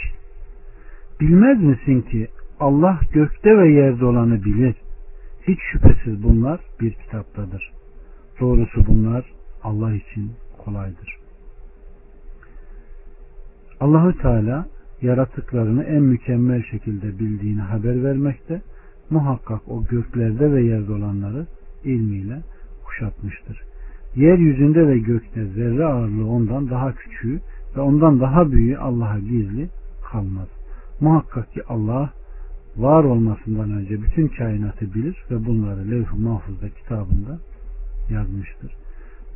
[1.21, 2.27] Bilmez misin ki
[2.59, 4.75] Allah gökte ve yerde olanı bilir.
[5.47, 7.71] Hiç şüphesiz bunlar bir kitaptadır.
[8.39, 9.25] Doğrusu bunlar
[9.63, 10.31] Allah için
[10.65, 11.17] kolaydır.
[13.79, 14.67] Allahü Teala
[15.01, 18.61] yaratıklarını en mükemmel şekilde bildiğini haber vermekte.
[19.09, 21.47] Muhakkak o göklerde ve yerde olanları
[21.83, 22.41] ilmiyle
[22.85, 23.70] kuşatmıştır.
[24.15, 27.39] Yeryüzünde ve gökte zerre ağırlığı ondan daha küçüğü
[27.75, 29.69] ve ondan daha büyüğü Allah'a gizli
[30.11, 30.47] kalmaz.
[31.01, 32.09] Muhakkak ki Allah
[32.77, 37.39] var olmasından önce bütün kainatı bilir ve bunları levh-i mahfuzda kitabında
[38.09, 38.71] yazmıştır.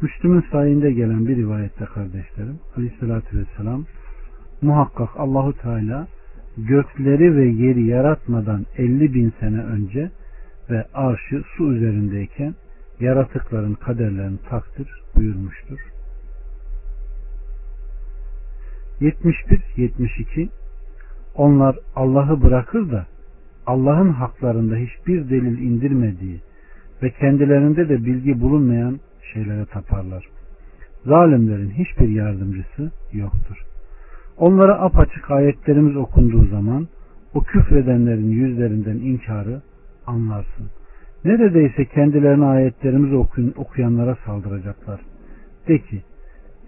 [0.01, 3.85] Müslüm'ün sayinde gelen bir rivayette kardeşlerim Aleyhisselatü Vesselam
[4.61, 6.07] muhakkak Allahu Teala
[6.57, 10.11] gökleri ve yeri yaratmadan 50 bin sene önce
[10.69, 12.55] ve arşı su üzerindeyken
[12.99, 15.79] yaratıkların kaderlerini takdir buyurmuştur.
[19.01, 20.49] 71-72
[21.35, 23.05] Onlar Allah'ı bırakır da
[23.67, 26.41] Allah'ın haklarında hiçbir delil indirmediği
[27.03, 28.99] ve kendilerinde de bilgi bulunmayan
[29.33, 30.27] şeylere taparlar.
[31.05, 33.65] Zalimlerin hiçbir yardımcısı yoktur.
[34.37, 36.87] Onlara apaçık ayetlerimiz okunduğu zaman
[37.33, 39.61] o küfredenlerin yüzlerinden inkarı
[40.07, 40.69] anlarsın.
[41.25, 45.01] Neredeyse kendilerine ayetlerimizi okuyun, okuyanlara saldıracaklar.
[45.67, 46.01] De ki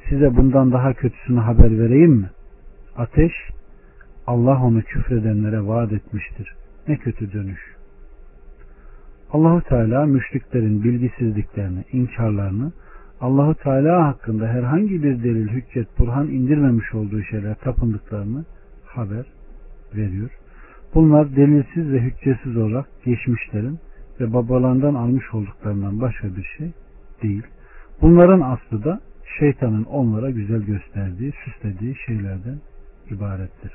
[0.09, 2.29] size bundan daha kötüsünü haber vereyim mi?
[2.97, 3.33] Ateş
[4.27, 6.55] Allah onu küfredenlere vaat etmiştir.
[6.87, 7.61] Ne kötü dönüş.
[9.31, 12.71] Allahu Teala müşriklerin bilgisizliklerini, inkarlarını,
[13.21, 18.45] Allahu Teala hakkında herhangi bir delil, hüccet, burhan indirmemiş olduğu şeyler tapındıklarını
[18.85, 19.25] haber
[19.95, 20.29] veriyor.
[20.93, 23.79] Bunlar delilsiz ve hüccetsiz olarak geçmişlerin
[24.19, 26.71] ve babalarından almış olduklarından başka bir şey
[27.23, 27.43] değil.
[28.01, 28.99] Bunların aslı da
[29.39, 32.60] şeytanın onlara güzel gösterdiği, süslediği şeylerden
[33.12, 33.71] ibarettir.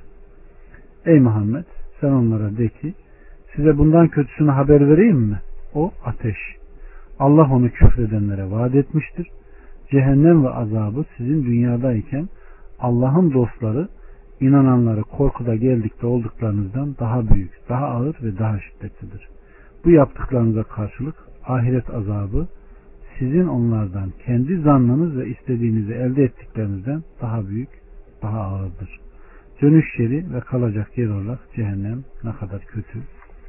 [1.07, 1.65] Ey Muhammed
[2.01, 2.95] sen onlara de ki
[3.57, 5.41] size bundan kötüsünü haber vereyim mi?
[5.75, 6.39] O ateş.
[7.19, 9.27] Allah onu küfredenlere vaat etmiştir.
[9.91, 12.29] Cehennem ve azabı sizin dünyadayken
[12.79, 13.89] Allah'ın dostları
[14.41, 19.29] inananları korkuda geldikte olduklarınızdan daha büyük, daha ağır ve daha şiddetlidir.
[19.85, 21.15] Bu yaptıklarınıza karşılık
[21.45, 22.49] ahiret azabı
[23.19, 27.69] sizin onlardan kendi zannınız ve istediğinizi elde ettiklerinizden daha büyük,
[28.23, 29.01] daha ağırdır.
[29.63, 32.99] Dönüş yeri ve kalacak yer olarak cehennem ne kadar kötü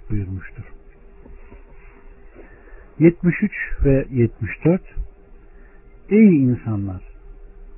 [0.10, 0.64] buyurmuştur.
[3.00, 3.52] 73
[3.86, 4.82] ve 74
[6.10, 7.02] Ey insanlar!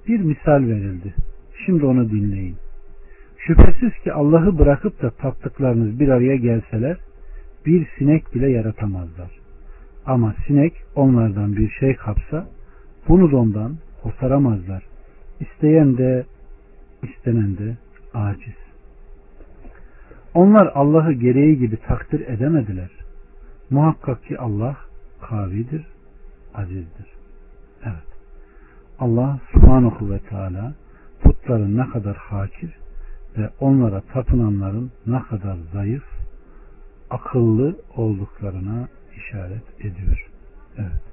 [0.08, 1.14] Bir misal verildi.
[1.66, 2.56] Şimdi onu dinleyin.
[3.38, 6.98] Şüphesiz ki Allah'ı bırakıp da taptıklarınız bir araya gelseler
[7.66, 9.32] bir sinek bile yaratamazlar.
[10.06, 12.48] Ama sinek onlardan bir şey kapsa
[13.08, 14.84] bunu da ondan kurtaramazlar.
[15.40, 16.26] İsteyen de
[17.04, 17.78] istenen de
[18.14, 18.56] aciz.
[20.34, 22.90] Onlar Allah'ı gereği gibi takdir edemediler.
[23.70, 24.78] Muhakkak ki Allah
[25.22, 25.88] kavidir,
[26.54, 27.08] azizdir.
[27.84, 28.08] Evet.
[29.00, 30.74] Allah subhanahu ve teala
[31.24, 32.78] putların ne kadar hakir
[33.38, 36.04] ve onlara tapınanların ne kadar zayıf,
[37.10, 38.88] akıllı olduklarına
[39.18, 40.30] işaret ediyor.
[40.78, 41.04] Evet.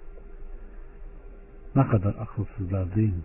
[1.77, 3.23] Ne kadar akılsızlar değil mi?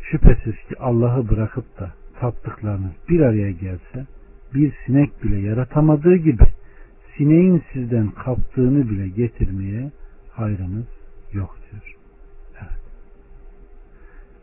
[0.00, 4.06] Şüphesiz ki Allah'ı bırakıp da taptıklarınız bir araya gelse
[4.54, 6.44] bir sinek bile yaratamadığı gibi
[7.16, 9.90] sineğin sizden kaptığını bile getirmeye
[10.30, 10.86] hayrınız
[11.32, 11.96] yok diyor.
[12.60, 12.80] Evet.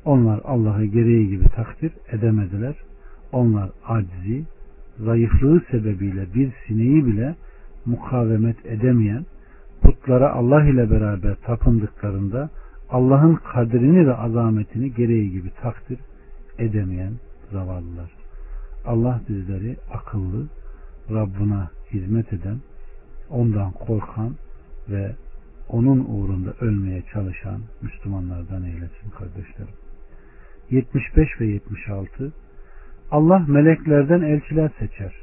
[0.06, 2.76] Onlar Allah'ı gereği gibi takdir edemediler.
[3.32, 4.46] Onlar acizi,
[5.06, 7.36] zayıflığı sebebiyle bir sineği bile
[7.86, 9.26] mukavemet edemeyen,
[9.82, 12.50] putlara Allah ile beraber tapındıklarında
[12.90, 16.00] Allah'ın kadrini ve azametini gereği gibi takdir
[16.58, 17.14] edemeyen
[17.52, 18.12] zavallılar.
[18.86, 20.48] Allah bizleri akıllı,
[21.12, 22.58] Rabbuna hizmet eden,
[23.30, 24.36] ondan korkan
[24.90, 25.16] ve
[25.70, 29.74] onun uğrunda ölmeye çalışan Müslümanlardan eylesin kardeşlerim.
[30.70, 32.32] 75 ve 76
[33.12, 35.14] Allah meleklerden elçiler seçer.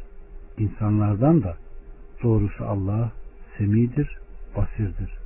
[0.59, 1.57] İnsanlardan da
[2.23, 3.13] doğrusu Allah
[3.59, 4.19] semidir,
[4.57, 5.19] basirdir.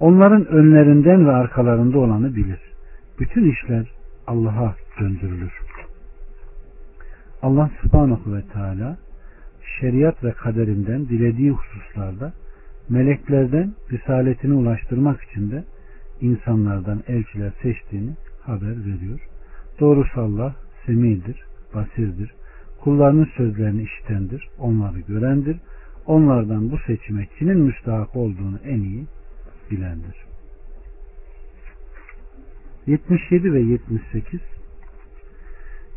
[0.00, 2.60] Onların önlerinden ve arkalarında olanı bilir.
[3.18, 3.86] Bütün işler
[4.26, 5.52] Allah'a döndürülür.
[7.42, 8.96] Allah subhanahu ve teala
[9.80, 12.32] şeriat ve kaderinden dilediği hususlarda
[12.88, 15.64] meleklerden risaletini ulaştırmak için de
[16.20, 18.10] insanlardan elçiler seçtiğini
[18.42, 19.20] haber veriyor.
[19.80, 20.54] Doğrusu Allah
[20.86, 22.34] semidir, basirdir.
[22.80, 25.56] Kullarının sözlerini işitendir, onları görendir.
[26.06, 29.06] Onlardan bu seçime kimin müstahak olduğunu en iyi
[29.70, 30.24] bilendir.
[32.86, 34.40] 77 ve 78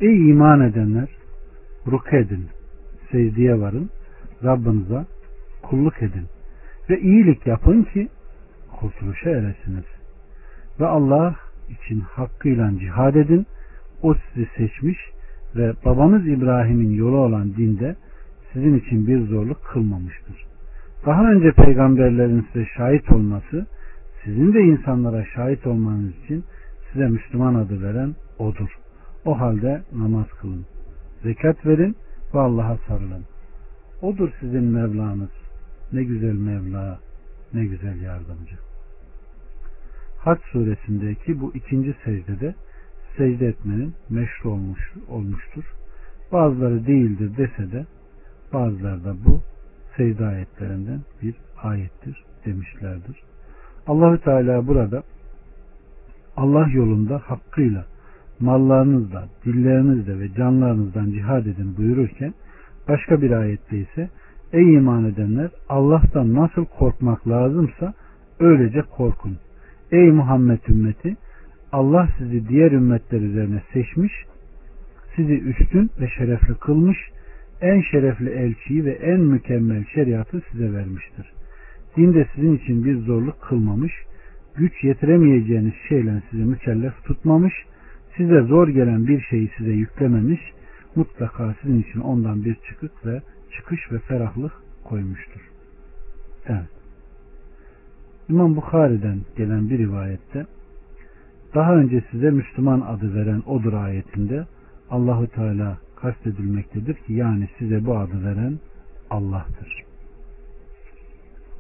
[0.01, 1.09] Ey iman edenler
[1.87, 2.47] ruk edin,
[3.11, 3.89] secdeye varın,
[4.43, 5.05] Rabbinize
[5.63, 6.25] kulluk edin
[6.89, 8.07] ve iyilik yapın ki
[8.79, 9.85] kurtuluşa eresiniz.
[10.79, 11.35] Ve Allah
[11.69, 13.45] için hakkıyla cihad edin.
[14.01, 14.97] O sizi seçmiş
[15.55, 17.95] ve babanız İbrahim'in yolu olan dinde
[18.53, 20.45] sizin için bir zorluk kılmamıştır.
[21.05, 23.65] Daha önce peygamberlerin size şahit olması,
[24.23, 26.43] sizin de insanlara şahit olmanız için
[26.91, 28.69] size Müslüman adı veren odur.
[29.25, 30.65] O halde namaz kılın.
[31.23, 31.95] Zekat verin
[32.33, 33.25] ve Allah'a sarılın.
[34.01, 35.29] Odur sizin Mevlanız.
[35.93, 36.99] Ne güzel Mevla,
[37.53, 38.55] ne güzel yardımcı.
[40.19, 42.55] Hac suresindeki bu ikinci secdede
[43.17, 45.63] secde etmenin meşru olmuş, olmuştur.
[46.31, 47.85] Bazıları değildir dese de
[48.53, 49.41] bazıları da bu
[49.97, 53.23] secde ayetlerinden bir ayettir demişlerdir.
[53.87, 55.03] Allahü Teala burada
[56.37, 57.85] Allah yolunda hakkıyla
[58.39, 62.33] mallarınızla, dillerinizle ve canlarınızdan cihad edin buyururken
[62.87, 64.09] başka bir ayette ise
[64.53, 67.93] ey iman edenler Allah'tan nasıl korkmak lazımsa
[68.39, 69.37] öylece korkun.
[69.91, 71.15] Ey Muhammed ümmeti
[71.71, 74.13] Allah sizi diğer ümmetler üzerine seçmiş,
[75.15, 76.97] sizi üstün ve şerefli kılmış,
[77.61, 81.33] en şerefli elçiyi ve en mükemmel şeriatı size vermiştir.
[81.97, 83.93] Dinde sizin için bir zorluk kılmamış,
[84.55, 87.53] güç yetiremeyeceğiniz şeyle sizi mükellef tutmamış,
[88.17, 90.41] size zor gelen bir şeyi size yüklememiş,
[90.95, 93.21] mutlaka sizin için ondan bir çıkık ve
[93.57, 94.53] çıkış ve ferahlık
[94.83, 95.41] koymuştur.
[96.45, 96.69] Evet.
[98.29, 100.45] İmam Bukhari'den gelen bir rivayette
[101.57, 104.45] daha önce size Müslüman adı veren odur ayetinde
[104.89, 108.59] Allahu Teala kastedilmektedir ki yani size bu adı veren
[109.09, 109.83] Allah'tır.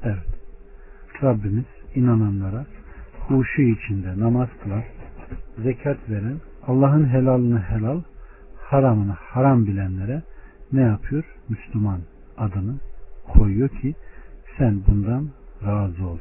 [0.03, 0.27] Evet.
[1.23, 2.65] Rabbimiz inananlara
[3.19, 4.83] huşu içinde namaz kılan,
[5.63, 6.37] zekat veren,
[6.67, 8.01] Allah'ın helalını helal,
[8.57, 10.21] haramını haram bilenlere
[10.73, 11.23] ne yapıyor?
[11.49, 11.99] Müslüman
[12.37, 12.75] adını
[13.33, 13.95] koyuyor ki
[14.57, 15.29] sen bundan
[15.65, 16.17] razı ol.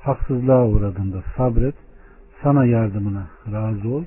[0.00, 1.74] Haksızlığa uğradığında sabret,
[2.42, 4.04] sana yardımına razı ol.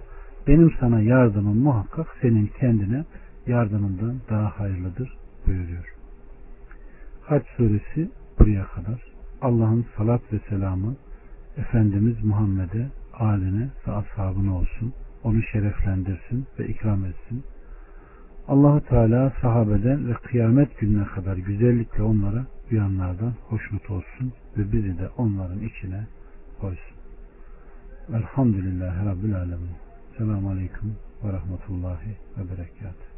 [0.48, 3.06] Benim sana yardımım muhakkak senin kendine
[3.48, 5.18] yardımından daha hayırlıdır
[5.48, 5.96] buyuruyor.
[7.22, 9.14] Haç suresi buraya kadar.
[9.42, 10.96] Allah'ın salat ve selamı
[11.58, 14.94] Efendimiz Muhammed'e, aline ve ashabına olsun.
[15.24, 17.44] Onu şereflendirsin ve ikram etsin.
[18.48, 25.10] Allahu Teala sahabeden ve kıyamet gününe kadar güzellikle onlara uyanlardan hoşnut olsun ve bizi de
[25.18, 26.08] onların içine
[26.62, 26.93] koysun.
[28.10, 29.70] Elhamdülillahi Rabbil Alemin.
[30.18, 33.13] Selamun Aleyküm ve Rahmetullahi ve Berekatuhu.